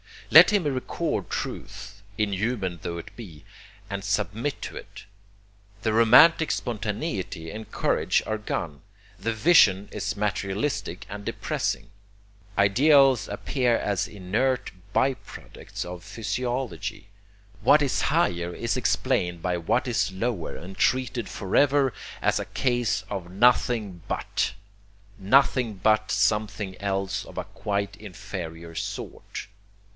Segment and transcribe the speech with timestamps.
[0.31, 3.43] Let him record truth, inhuman tho it be,
[3.87, 5.05] and submit to it!
[5.83, 8.81] The romantic spontaneity and courage are gone,
[9.19, 11.91] the vision is materialistic and depressing.
[12.57, 17.09] Ideals appear as inert by products of physiology;
[17.61, 21.93] what is higher is explained by what is lower and treated forever
[22.23, 24.53] as a case of 'nothing but'
[25.19, 29.47] nothing but something else of a quite inferior sort.